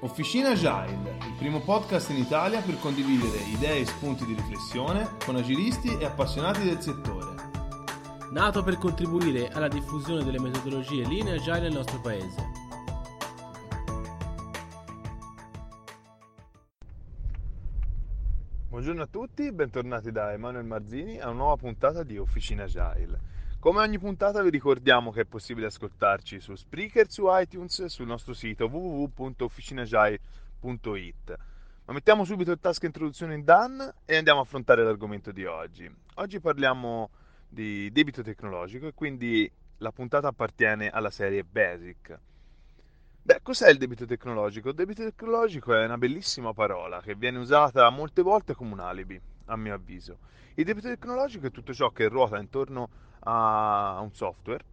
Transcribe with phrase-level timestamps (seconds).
[0.00, 5.34] Officina Agile, il primo podcast in Italia per condividere idee e spunti di riflessione con
[5.34, 7.34] agilisti e appassionati del settore.
[8.30, 12.46] nato per contribuire alla diffusione delle metodologie linee agile nel nostro paese.
[18.68, 23.37] Buongiorno a tutti, bentornati da Emanuele Marzini a una nuova puntata di Officina Agile.
[23.60, 28.32] Come ogni puntata vi ricordiamo che è possibile ascoltarci su Spreaker, su iTunes, sul nostro
[28.32, 31.36] sito www.officinagile.it.
[31.86, 35.92] Ma mettiamo subito il task introduzione in done e andiamo a affrontare l'argomento di oggi.
[36.14, 37.10] Oggi parliamo
[37.48, 42.16] di debito tecnologico e quindi la puntata appartiene alla serie Basic.
[43.20, 44.68] Beh, cos'è il debito tecnologico?
[44.68, 49.20] Il debito tecnologico è una bellissima parola che viene usata molte volte come un alibi,
[49.46, 50.18] a mio avviso.
[50.54, 54.64] Il debito tecnologico è tutto ciò che ruota intorno a un software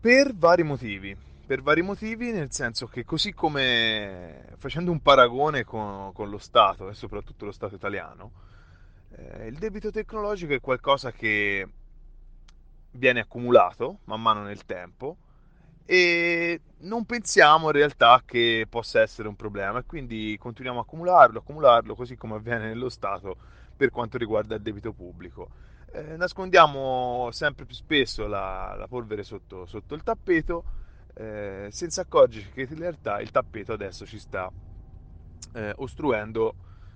[0.00, 1.16] per vari motivi.
[1.46, 6.90] Per vari motivi, nel senso che così come facendo un paragone con, con lo Stato
[6.90, 8.32] e soprattutto lo Stato italiano,
[9.16, 11.66] eh, il debito tecnologico è qualcosa che
[12.92, 15.16] viene accumulato man mano nel tempo
[15.84, 21.38] e non pensiamo in realtà che possa essere un problema e quindi continuiamo a accumularlo,
[21.38, 23.36] accumularlo così come avviene nello Stato
[23.74, 25.48] per quanto riguarda il debito pubblico.
[25.90, 30.64] Eh, nascondiamo sempre più spesso la, la polvere sotto, sotto, il tappeto
[31.14, 34.50] eh, senza accorgerci che in realtà il tappeto adesso ci sta
[35.54, 36.54] eh, ostruendo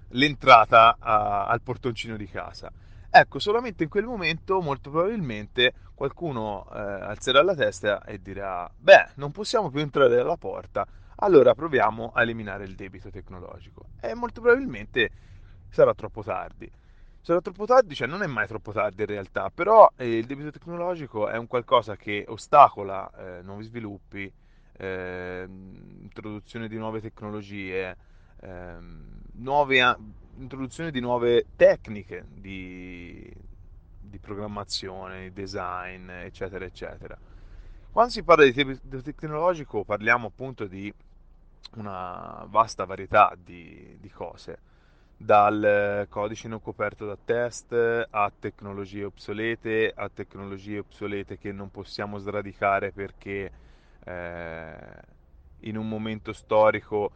[0.09, 2.71] l'entrata a, al portoncino di casa.
[3.09, 9.11] Ecco, solamente in quel momento, molto probabilmente, qualcuno eh, alzerà la testa e dirà: Beh,
[9.17, 13.87] non possiamo più entrare dalla porta, allora proviamo a eliminare il debito tecnologico.
[14.01, 15.11] E molto probabilmente
[15.69, 16.71] sarà troppo tardi.
[17.25, 20.51] Sarà troppo tardi, cioè non è mai troppo tardi in realtà, però eh, il debito
[20.51, 24.33] tecnologico è un qualcosa che ostacola eh, nuovi sviluppi,
[24.73, 27.97] ehm, introduzione di nuove tecnologie,
[28.41, 29.97] ehm, nuove
[30.39, 33.33] introduzione di nuove tecniche di,
[34.01, 37.17] di programmazione, di design, eccetera, eccetera.
[37.93, 40.93] Quando si parla di debito tecnologico parliamo appunto di
[41.77, 44.59] una vasta varietà di, di cose,
[45.23, 52.19] dal codice non coperto da test a tecnologie obsolete, a tecnologie obsolete che non possiamo
[52.19, 53.51] sradicare perché
[54.05, 54.75] eh,
[55.61, 57.13] in un momento storico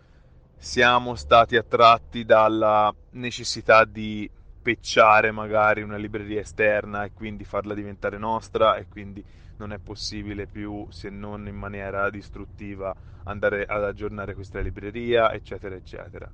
[0.56, 4.30] siamo stati attratti dalla necessità di
[4.62, 9.24] pecciare magari una libreria esterna e quindi farla diventare nostra e quindi
[9.58, 12.94] non è possibile più se non in maniera distruttiva
[13.24, 16.30] andare ad aggiornare questa libreria eccetera eccetera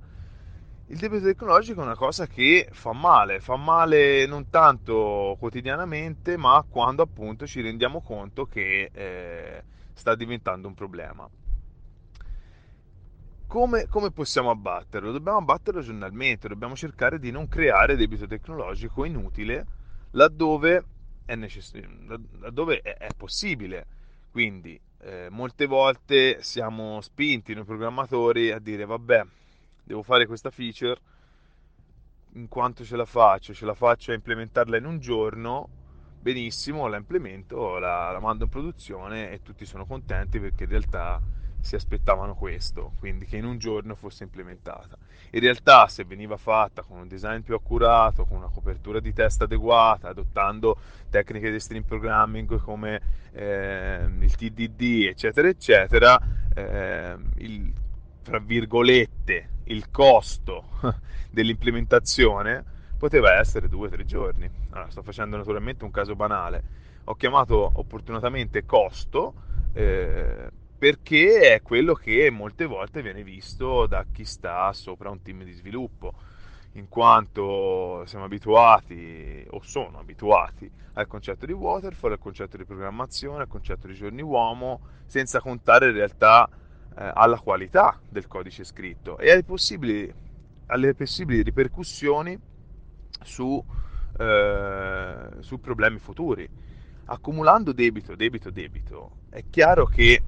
[0.92, 6.62] il debito tecnologico è una cosa che fa male fa male non tanto quotidianamente ma
[6.68, 9.62] quando appunto ci rendiamo conto che eh,
[9.94, 11.26] sta diventando un problema
[13.46, 15.12] come, come, possiamo abbatterlo?
[15.12, 19.66] Dobbiamo abbatterlo giornalmente, dobbiamo cercare di non creare debito tecnologico inutile
[20.12, 20.84] laddove
[21.26, 21.78] è, necess-
[22.40, 23.86] laddove è, è possibile.
[24.30, 29.26] Quindi eh, molte volte siamo spinti noi programmatori a dire vabbè,
[29.82, 31.00] devo fare questa feature,
[32.34, 33.52] in quanto ce la faccio?
[33.52, 35.68] Ce la faccio a implementarla in un giorno,
[36.20, 41.20] benissimo, la implemento, la, la mando in produzione e tutti sono contenti perché in realtà
[41.62, 44.96] si aspettavano questo, quindi che in un giorno fosse implementata.
[45.30, 49.42] In realtà se veniva fatta con un design più accurato, con una copertura di test
[49.42, 50.76] adeguata, adottando
[51.08, 53.00] tecniche di stream programming come
[53.32, 56.20] eh, il TDD, eccetera, eccetera,
[56.54, 57.72] eh, il,
[58.22, 60.64] tra virgolette, il costo
[61.30, 62.64] dell'implementazione
[62.98, 64.48] poteva essere due o tre giorni.
[64.70, 66.62] Allora, sto facendo naturalmente un caso banale.
[67.04, 69.34] Ho chiamato opportunamente costo
[69.72, 75.42] eh, perché è quello che molte volte viene visto da chi sta sopra un team
[75.44, 76.14] di sviluppo,
[76.72, 83.42] in quanto siamo abituati o sono abituati al concetto di waterfall, al concetto di programmazione,
[83.42, 86.48] al concetto di giorni uomo, senza contare in realtà
[86.94, 90.12] alla qualità del codice scritto e alle possibili,
[90.66, 92.38] alle possibili ripercussioni
[93.22, 93.64] su,
[94.18, 96.48] eh, su problemi futuri.
[97.04, 100.22] Accumulando debito, debito, debito, è chiaro che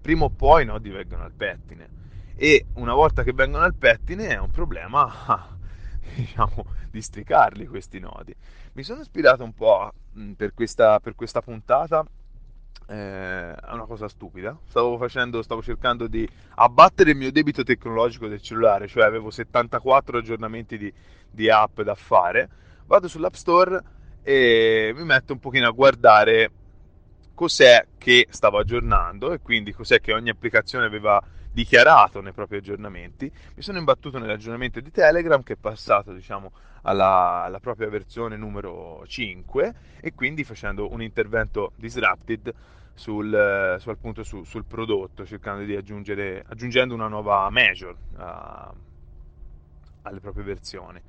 [0.00, 1.88] prima o poi i nodi vengono al pettine
[2.36, 5.56] e una volta che vengono al pettine è un problema
[6.14, 8.32] diciamo districarli questi nodi
[8.74, 9.90] mi sono ispirato un po'
[10.36, 12.06] per questa, per questa puntata
[12.88, 14.56] eh, è una cosa stupida.
[14.66, 20.18] Stavo facendo, stavo cercando di abbattere il mio debito tecnologico del cellulare, cioè avevo 74
[20.18, 20.92] aggiornamenti di,
[21.30, 22.48] di app da fare.
[22.86, 23.82] Vado sull'App Store
[24.22, 26.50] e mi metto un pochino a guardare
[27.36, 31.22] cos'è che stavo aggiornando e quindi cos'è che ogni applicazione aveva
[31.52, 33.30] dichiarato nei propri aggiornamenti.
[33.54, 36.50] Mi sono imbattuto nell'aggiornamento di Telegram che è passato, diciamo,
[36.82, 42.52] alla, alla, propria versione numero 5 e quindi facendo un intervento disrupted
[42.94, 46.44] sul, su, appunto, su, sul prodotto, cercando di aggiungere,
[46.94, 48.22] una nuova measure uh,
[50.02, 51.00] alle proprie versioni.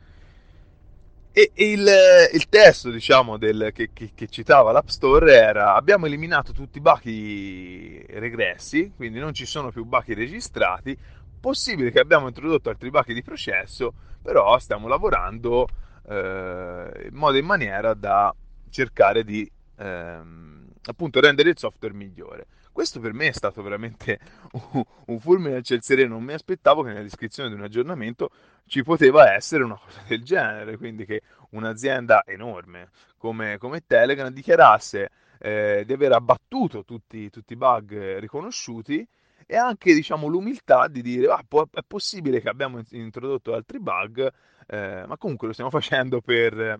[1.37, 1.87] E il,
[2.33, 6.81] il testo, diciamo, del, che, che, che, citava l'App Store era abbiamo eliminato tutti i
[6.81, 10.97] bachi regressi, quindi non ci sono più bachi registrati,
[11.39, 15.67] possibile che abbiamo introdotto altri bachi di processo, però stiamo lavorando
[16.09, 18.33] eh, in modo e in maniera da
[18.71, 19.47] cercare di
[19.77, 22.47] ehm, appunto rendere il software migliore.
[22.77, 24.19] Questo per me è stato veramente
[24.51, 28.29] un, un fulmine al ciel sereno, non mi aspettavo che nella descrizione di un aggiornamento
[28.67, 35.09] ci poteva essere una cosa del genere, quindi che un'azienda enorme come, come Telegram dichiarasse
[35.39, 39.03] eh, di aver abbattuto tutti, tutti i bug riconosciuti
[39.47, 44.31] e anche diciamo, l'umiltà di dire ah, può, è possibile che abbiamo introdotto altri bug,
[44.67, 46.79] eh, ma comunque lo stiamo facendo per,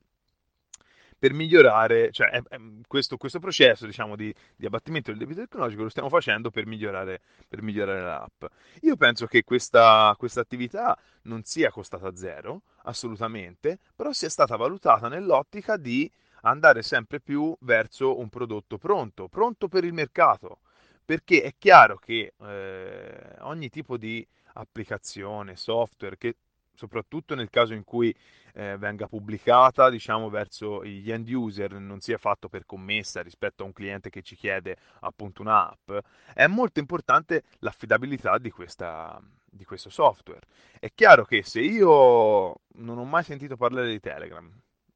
[1.18, 5.84] per migliorare, cioè è, è questo, questo, processo diciamo, di, di, abbattimento del debito tecnologico
[5.84, 8.46] lo stiamo facendo per migliorare, per migliorare l'app.
[8.82, 15.08] Io penso che questa, questa attività non sia costata zero, assolutamente, però sia stata valutata
[15.08, 16.10] nell'ottica di
[16.42, 20.60] andare sempre più verso un prodotto pronto, pronto per il mercato
[21.08, 26.36] perché è chiaro che eh, ogni tipo di applicazione, software, che
[26.78, 28.16] soprattutto nel caso in cui
[28.54, 33.66] eh, venga pubblicata diciamo verso gli end user non sia fatto per commessa rispetto a
[33.66, 35.92] un cliente che ci chiede appunto un'app
[36.34, 40.42] è molto importante l'affidabilità di, questa, di questo software.
[40.80, 44.50] È chiaro che se io non ho mai sentito parlare di Telegram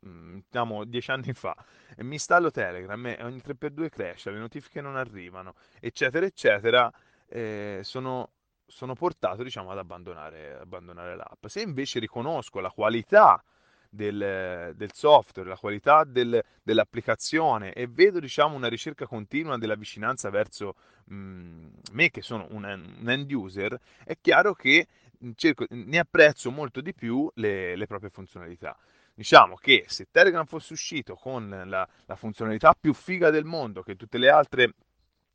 [0.06, 1.56] Mm, diciamo dieci anni fa
[1.96, 6.92] e mi installo Telegram e ogni 3x2 crash, le notifiche non arrivano, eccetera, eccetera,
[7.28, 8.32] eh, sono,
[8.72, 11.46] sono, portato diciamo ad abbandonare, abbandonare l'app.
[11.48, 13.44] Se invece riconosco la qualità
[13.94, 20.30] del, del software, la qualità del, dell'applicazione e vedo diciamo una ricerca continua della vicinanza
[20.30, 20.76] verso
[21.06, 24.88] mh, mm, me che sono un, un, end user, è chiaro che
[25.36, 28.78] cerco, ne apprezzo molto di più le, le proprie funzionalità.
[29.14, 33.98] Diciamo che se Telegram fosse uscito con la, la funzionalità più figa del mondo che
[33.98, 34.74] tutte le altre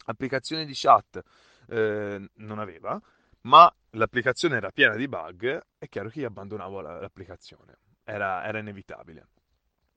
[0.07, 1.23] applicazioni di chat
[1.69, 3.01] eh, non aveva,
[3.47, 8.59] ma l'applicazione era piena di bug, è chiaro che io abbandonavo la, l'applicazione, era, era
[8.59, 9.29] inevitabile.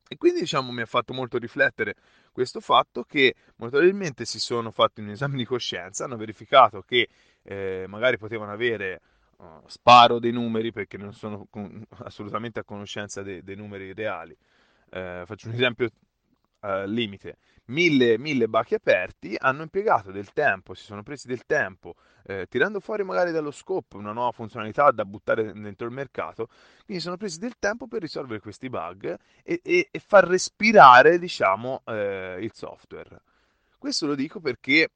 [0.08, 1.96] E quindi diciamo mi ha fatto molto riflettere
[2.32, 7.10] questo fatto che molto probabilmente si sono fatti un esame di coscienza, hanno verificato che
[7.44, 9.02] eh, magari potevano avere
[9.38, 14.36] uh, sparo dei numeri perché non sono con, assolutamente a conoscenza de, dei numeri reali.
[14.92, 15.90] Uh, faccio un esempio
[16.62, 17.38] uh, limite.
[17.70, 21.96] Mille, mille bachi aperti hanno impiegato del tempo, si sono presi del tempo,
[22.26, 26.48] eh, tirando fuori magari dallo scope una nuova funzionalità da buttare dentro il mercato,
[26.84, 31.84] quindi sono presi del tempo per risolvere questi bug e, e, e far respirare, diciamo,
[31.86, 33.22] eh, il software.
[33.78, 34.90] Questo lo dico perché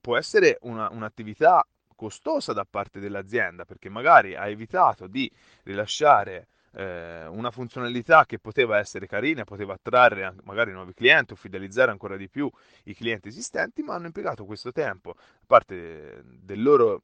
[0.00, 5.30] può essere una, un'attività costosa da parte dell'azienda perché magari ha evitato di
[5.64, 11.90] rilasciare eh, una funzionalità che poteva essere carina, poteva attrarre magari nuovi clienti o fidelizzare
[11.90, 12.50] ancora di più
[12.84, 17.02] i clienti esistenti, ma hanno impiegato questo tempo da parte del loro,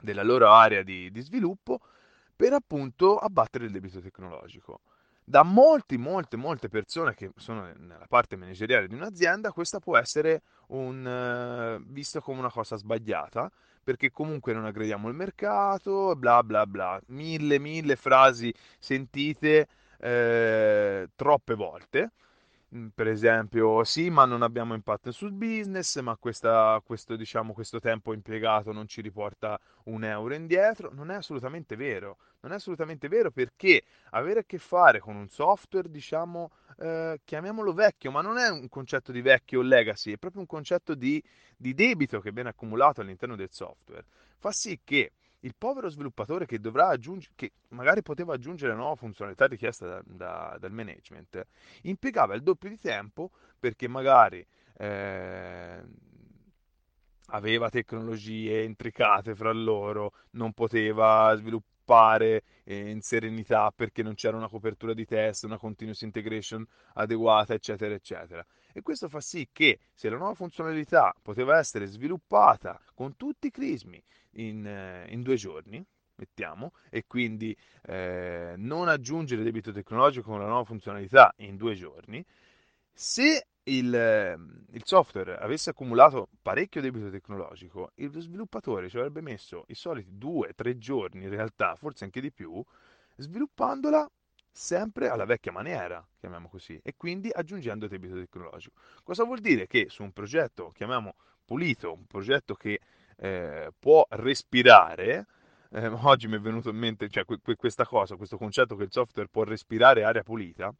[0.00, 1.80] della loro area di, di sviluppo
[2.34, 4.80] per appunto abbattere il debito tecnologico.
[5.24, 10.40] Da molti, molte, molte persone che sono nella parte manageriale di un'azienda, questa può essere
[10.68, 13.50] un, uh, vista come una cosa sbagliata,
[13.88, 19.66] perché comunque non aggrediamo il mercato, bla bla bla, mille, mille frasi sentite
[19.98, 22.10] eh, troppe volte.
[22.74, 27.80] Mm, per esempio, sì, ma non abbiamo impatto sul business, ma questa, questo, diciamo, questo
[27.80, 30.90] tempo impiegato non ci riporta un euro indietro.
[30.92, 32.18] Non è assolutamente vero.
[32.40, 37.72] Non è assolutamente vero perché avere a che fare con un software, diciamo, eh, chiamiamolo
[37.72, 41.22] vecchio, ma non è un concetto di vecchio legacy, è proprio un concetto di,
[41.56, 44.04] di debito che viene accumulato all'interno del software.
[44.38, 48.96] Fa sì che il povero sviluppatore che dovrà aggiungere, che magari poteva aggiungere una nuova
[48.96, 51.46] funzionalità richiesta da, da, dal management,
[51.82, 54.44] impiegava il doppio di tempo perché magari
[54.78, 55.82] eh,
[57.26, 64.48] aveva tecnologie intricate fra loro, non poteva sviluppare eh, in serenità perché non c'era una
[64.48, 68.44] copertura di test, una continuous integration adeguata, eccetera, eccetera.
[68.78, 73.50] E questo fa sì che se la nuova funzionalità poteva essere sviluppata con tutti i
[73.50, 74.00] crismi
[74.34, 80.46] in, eh, in due giorni, mettiamo, e quindi eh, non aggiungere debito tecnologico con la
[80.46, 82.24] nuova funzionalità in due giorni,
[82.92, 89.64] se il, ehm, il, software avesse accumulato parecchio debito tecnologico, il sviluppatore ci avrebbe messo
[89.66, 92.64] i soliti due, tre giorni in realtà, forse anche di più,
[93.16, 94.08] sviluppandola
[94.58, 98.74] sempre alla vecchia maniera, chiamiamo così, e quindi aggiungendo debito tecnologico.
[99.04, 99.68] Cosa vuol dire?
[99.68, 102.80] Che su un progetto, chiamiamo pulito, un progetto che
[103.18, 105.26] eh, può respirare,
[105.70, 108.90] eh, oggi mi è venuto in mente cioè, que- questa cosa, questo concetto che il
[108.90, 110.74] software può respirare aria pulita,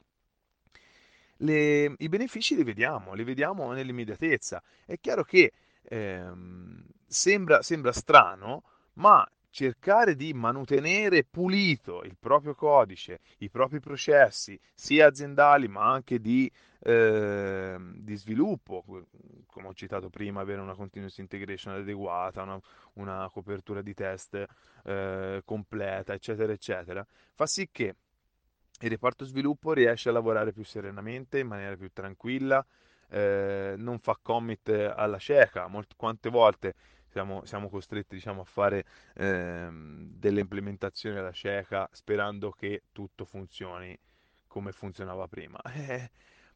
[1.37, 4.61] le, i benefici li vediamo, li vediamo nell'immediatezza.
[4.85, 8.63] È chiaro che ehm, sembra, sembra strano,
[8.95, 16.19] ma cercare di mantenere pulito il proprio codice, i propri processi, sia aziendali ma anche
[16.19, 18.83] di, eh, di sviluppo,
[19.47, 22.59] come ho citato prima, avere una continuous integration adeguata, una,
[22.93, 24.45] una copertura di test
[24.83, 27.95] eh, completa, eccetera, eccetera, fa sì che
[28.81, 32.65] il reparto sviluppo riesce a lavorare più serenamente, in maniera più tranquilla,
[33.09, 35.67] eh, non fa commit alla cieca.
[35.67, 36.75] Molte, quante volte
[37.09, 38.85] siamo, siamo costretti diciamo, a fare
[39.15, 43.97] eh, delle implementazioni alla cieca sperando che tutto funzioni
[44.47, 45.59] come funzionava prima.
[45.89, 46.09] Eh,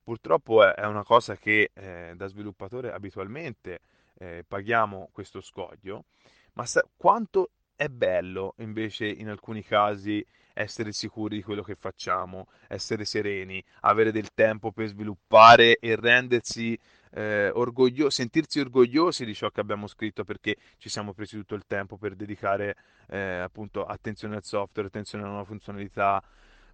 [0.04, 3.80] purtroppo è, è, una cosa che eh, da sviluppatore abitualmente
[4.16, 6.06] eh, paghiamo questo scoglio,
[6.54, 12.48] ma sa- quanto è bello invece in alcuni casi essere sicuri di quello che facciamo,
[12.68, 16.78] essere sereni, avere del tempo per sviluppare e rendersi
[17.14, 21.66] eh, orgogliosi, sentirsi orgogliosi di ciò che abbiamo scritto perché ci siamo presi tutto il
[21.68, 22.76] tempo per dedicare
[23.10, 26.24] eh, appunto attenzione al software, attenzione alla nuova funzionalità.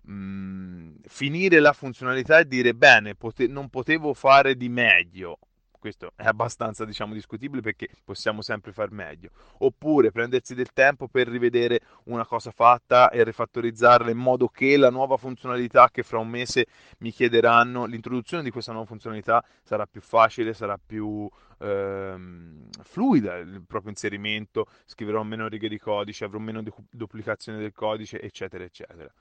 [0.09, 5.39] Mm, finire la funzionalità e dire bene, pote- non potevo fare di meglio,
[5.79, 9.31] questo è abbastanza diciamo discutibile perché possiamo sempre far meglio.
[9.59, 14.89] Oppure prendersi del tempo per rivedere una cosa fatta e rifattorizzarla in modo che la
[14.89, 16.67] nuova funzionalità che fra un mese
[16.99, 21.27] mi chiederanno l'introduzione di questa nuova funzionalità sarà più facile sarà più
[21.59, 27.71] ehm, fluida il proprio inserimento scriverò meno righe di codice avrò meno du- duplicazione del
[27.73, 29.11] codice eccetera eccetera.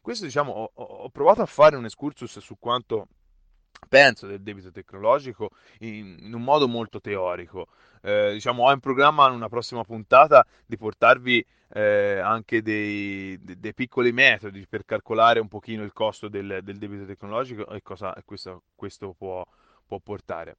[0.00, 3.08] Questo diciamo ho, ho provato a fare un excursus su quanto
[3.88, 7.68] penso del debito tecnologico in, in un modo molto teorico.
[8.02, 13.58] Eh, diciamo, ho in programma in una prossima puntata di portarvi eh, anche dei, dei,
[13.58, 18.14] dei, piccoli metodi per calcolare un pochino il costo del, del debito tecnologico e cosa
[18.24, 19.44] questo, questo può,
[19.86, 20.56] può, portare.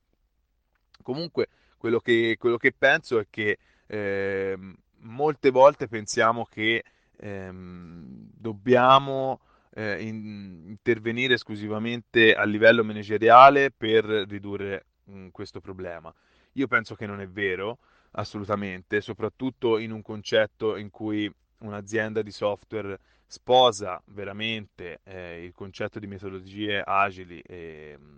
[1.02, 1.48] Comunque,
[1.78, 4.58] quello che, quello che penso è che eh,
[4.98, 6.84] molte volte pensiamo che
[7.18, 9.40] ehm, dobbiamo
[9.80, 16.14] eh, in, intervenire esclusivamente a livello manageriale per ridurre mh, mm, questo problema.
[16.54, 17.78] Io penso che non è vero,
[18.12, 26.00] assolutamente, soprattutto in un concetto in cui un'azienda di software sposa veramente eh, il concetto
[26.00, 28.18] di metodologie agili e mm,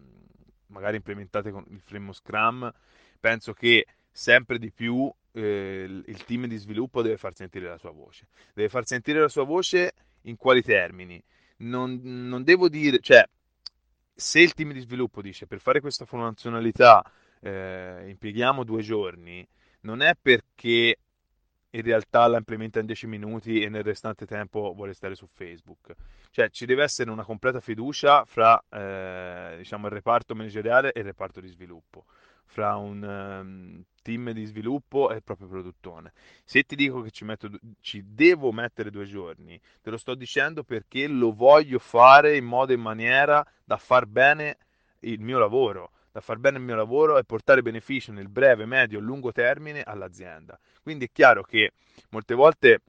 [0.67, 2.73] magari implementate con il framework Scrum,
[3.19, 7.91] penso che sempre di più eh, il team di sviluppo deve far sentire la sua
[7.91, 8.25] voce.
[8.53, 11.21] Deve far sentire la sua voce in quali termini?
[11.61, 13.23] Non, non devo dire, cioè,
[14.13, 17.03] se il team di sviluppo dice per fare questa funzionalità
[17.39, 19.47] eh, impieghiamo due giorni,
[19.81, 20.97] non è perché
[21.73, 25.93] in realtà la implementa in 10 minuti e nel restante tempo vuole stare su Facebook.
[26.29, 31.05] Cioè ci deve essere una completa fiducia fra eh, diciamo, il reparto manageriale e il
[31.05, 32.05] reparto di sviluppo
[32.51, 36.11] fra un um, team di sviluppo e il proprio produttore.
[36.43, 40.63] Se ti dico che ci, metto, ci devo mettere due giorni, te lo sto dicendo
[40.65, 44.57] perché lo voglio fare in modo e in maniera da far bene
[44.99, 48.99] il mio lavoro, da far bene il mio lavoro e portare beneficio nel breve, medio
[48.99, 50.59] e lungo termine all'azienda.
[50.81, 51.71] Quindi è chiaro che
[52.09, 52.81] molte volte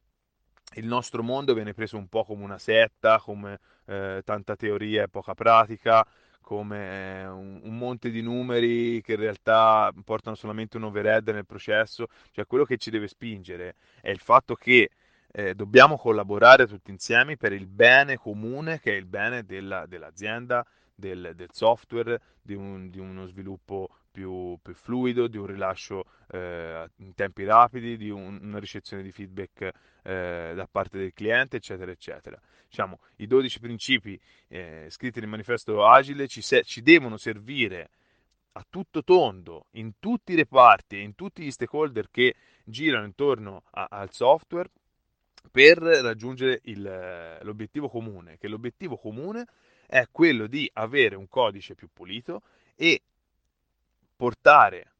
[0.75, 5.09] il nostro mondo viene preso un po' come una setta, come eh, tanta teoria e
[5.09, 6.05] poca pratica,
[6.43, 12.09] come un, un, monte di numeri che in realtà portano solamente un overhead nel processo,
[12.33, 14.91] cioè quello che ci deve spingere è il fatto che
[15.33, 20.67] eh, dobbiamo collaborare tutti insieme per il bene comune che è il bene della, dell'azienda,
[20.95, 26.89] del, del software, di, un, di, uno sviluppo più, più, fluido, di un rilascio eh,
[26.97, 29.71] in tempi rapidi, di un, una ricezione di feedback
[30.03, 32.41] eh, da parte del cliente, eccetera, eccetera.
[32.69, 37.91] Diciamo, I 12 principi eh, scritti nel manifesto agile ci, se- ci devono servire
[38.53, 43.87] a tutto tondo in tutti i reparti in tutti gli stakeholder che girano intorno a,
[43.91, 44.69] al software
[45.51, 49.47] per raggiungere il, l'obiettivo comune, che l'obiettivo comune
[49.87, 52.43] è quello di avere un codice più pulito
[52.75, 53.03] e
[54.23, 54.93] portare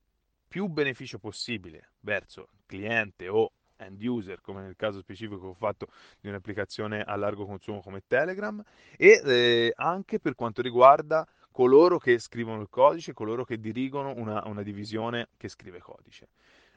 [0.49, 5.87] più beneficio possibile verso cliente o end user, come nel caso specifico ho fatto
[6.21, 8.61] di un'applicazione a largo consumo come Telegram,
[8.97, 14.43] e eh, anche per quanto riguarda coloro che scrivono il codice, coloro che dirigono una,
[14.47, 16.31] una divisione che scrive codice.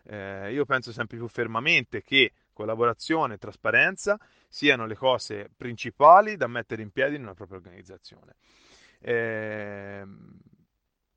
[0.03, 6.45] Eh, io penso sempre più fermamente che collaborazione e trasparenza siano le cose principali da
[6.45, 8.35] mettere in piedi in una propria organizzazione.
[8.99, 10.05] Eh,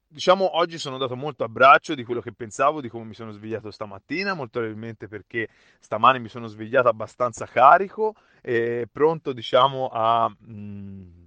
[0.09, 3.31] diciamo oggi sono andato molto a braccio di quello che pensavo, di come mi sono
[3.31, 5.49] svegliato stamattina, molto probabilmente perché
[5.79, 11.25] stamani mi sono svegliato abbastanza carico e pronto diciamo a, mm,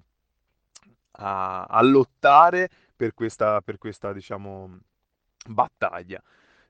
[1.12, 4.80] a, a lottare per questa, per questa diciamo,
[5.48, 6.22] battaglia.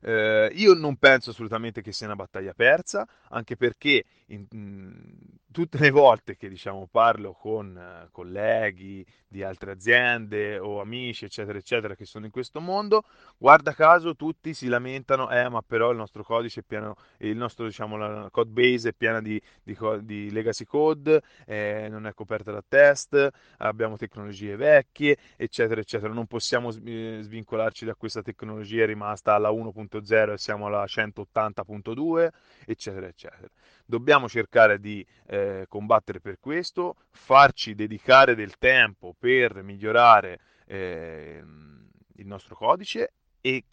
[0.03, 5.15] Eh, io non penso assolutamente che sia una battaglia persa, anche perché in, in,
[5.51, 11.57] tutte le volte che diciamo, parlo con eh, colleghi di altre aziende o amici, eccetera,
[11.57, 13.03] eccetera, che sono in questo mondo,
[13.37, 17.65] guarda caso tutti si lamentano, eh, ma però il nostro codice è pieno, il nostro,
[17.65, 22.63] diciamo, code base è piena di, di, di legacy code, eh, non è coperta da
[22.67, 26.11] test, abbiamo tecnologie vecchie, eccetera, eccetera.
[26.11, 32.27] Non possiamo eh, svincolarci da questa tecnologia rimasta alla 1.0 e siamo alla 180.2,
[32.65, 33.47] eccetera, eccetera.
[33.91, 41.43] Dobbiamo cercare di eh, combattere per questo, farci dedicare del tempo per migliorare eh,
[42.15, 43.65] il nostro codice e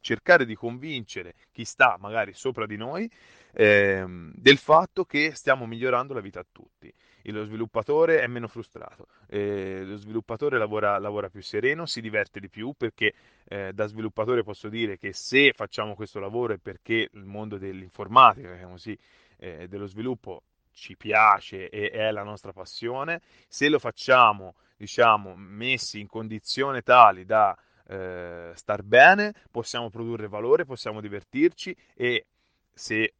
[0.00, 3.10] cercare di convincere chi sta magari sopra di noi
[3.52, 6.90] eh, del fatto che stiamo migliorando la vita a tutti
[7.30, 12.48] lo sviluppatore è meno frustrato, eh, lo sviluppatore lavora, lavora, più sereno, si diverte di
[12.48, 17.24] più perché eh, da sviluppatore posso dire che se facciamo questo lavoro è perché il
[17.24, 18.98] mondo dell'informatica, diciamo così,
[19.38, 20.42] eh, dello sviluppo
[20.72, 27.24] ci piace e è la nostra passione, se lo facciamo diciamo messi in condizione tali
[27.24, 27.56] da
[27.88, 32.26] eh, star bene, possiamo produrre valore, possiamo divertirci e
[32.72, 33.14] se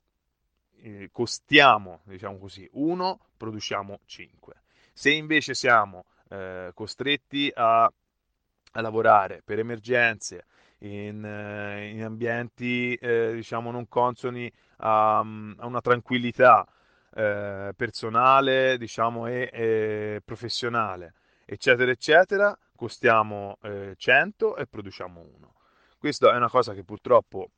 [0.83, 4.55] eh, costiamo, diciamo così, 1, produciamo 5.
[4.93, 10.45] Se invece siamo eh, costretti a, a, lavorare per emergenze
[10.79, 16.67] in, eh, in ambienti eh, diciamo non consoni a, a una tranquillità
[17.15, 21.15] eh, personale diciamo, e, e, professionale,
[21.45, 23.59] eccetera, eccetera, costiamo
[23.97, 25.55] 100 eh, e produciamo 1.
[25.99, 27.51] Questa è una cosa che purtroppo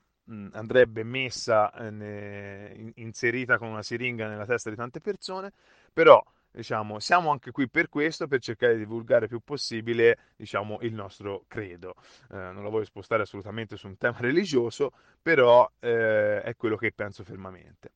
[0.52, 5.52] andrebbe messa, eh, inserita con una siringa nella testa di tante persone,
[5.92, 10.94] però diciamo, siamo anche qui per questo, per cercare di divulgare più possibile diciamo, il
[10.94, 11.94] nostro credo.
[12.30, 16.92] Eh, non la voglio spostare assolutamente su un tema religioso, però eh, è quello che
[16.92, 17.92] penso fermamente.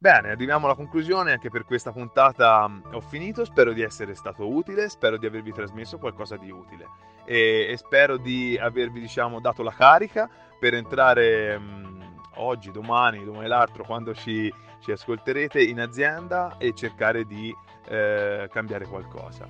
[0.00, 4.88] Bene, arriviamo alla conclusione, anche per questa puntata ho finito, spero di essere stato utile,
[4.88, 6.86] spero di avervi trasmesso qualcosa di utile
[7.26, 12.00] e, e spero di avervi diciamo, dato la carica per entrare mh, mm,
[12.36, 17.54] oggi, domani, domani l'altro, quando ci, ci, ascolterete in azienda e cercare di
[17.88, 19.46] eh, cambiare qualcosa.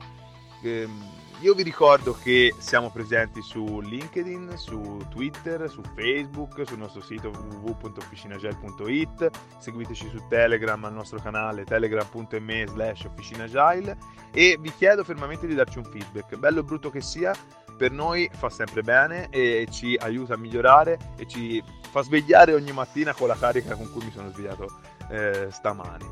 [0.62, 7.00] Ehm, io vi ricordo che siamo presenti su LinkedIn, su Twitter, su Facebook, sul nostro
[7.00, 13.96] sito www.officinagile.it, seguiteci su Telegram al nostro canale telegram.me slash officinagile
[14.32, 17.32] e vi chiedo fermamente di darci un feedback, bello o brutto che sia,
[17.78, 22.72] per noi fa sempre bene e ci aiuta a migliorare e ci fa svegliare ogni
[22.72, 24.68] mattina con la carica con cui mi sono svegliato
[25.08, 26.04] eh, stamani.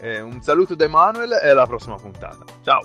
[0.00, 2.44] Eh, un saluto da Emanuele e alla prossima puntata.
[2.62, 2.80] Ciao!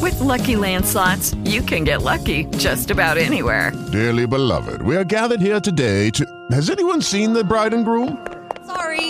[0.00, 3.72] With lucky landslots, you can get lucky just about anywhere.
[3.90, 6.24] Dearly beloved, we are gathered here today to.
[6.52, 8.16] Has anyone seen the bride and groom?
[8.66, 9.09] Sorry,